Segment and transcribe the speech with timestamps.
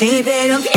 [0.00, 0.69] See, baby, don't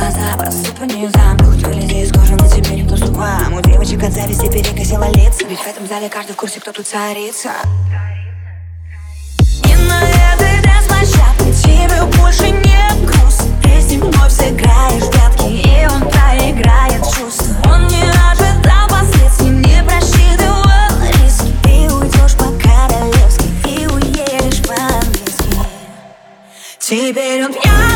[0.00, 4.02] глаза Просто по нее замуж Выгляди из кожи, но тебе никто с ума У девочек
[4.02, 7.50] от зависти перекосила лица Ведь в этом зале каждый в курсе, кто тут царица.
[9.64, 13.38] И на этой дэнс-площадке тебе больше не груз.
[13.62, 17.54] Ты с ним вновь сыграешь в И он проиграет чувства.
[17.66, 20.64] Он не ожидал последствий, не просчитывал
[21.22, 25.56] риски Ты уйдешь по-королевски и уедешь по-английски.
[26.78, 27.89] Теперь он пьян.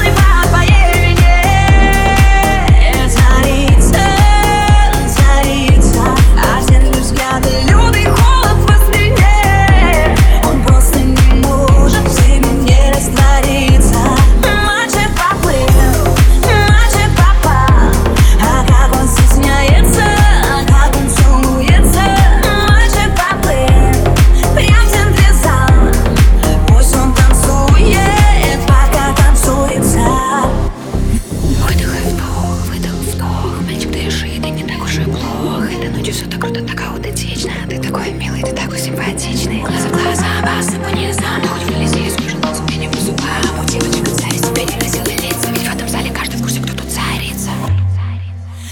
[36.05, 37.51] Ночью все так круто, так аутентично?
[37.69, 39.61] Ты такой милый, ты такой симпатичный.
[39.61, 42.99] Глаза в глаза, басы по низам Ты хоть вылези из кожи, но тебе не по
[42.99, 43.61] зубам.
[43.63, 45.51] У девочек от зависти перекосила лица.
[45.51, 47.51] Ведь в этом зале каждый в курсе, кто тут царица.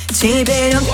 [0.09, 0.85] Теперь он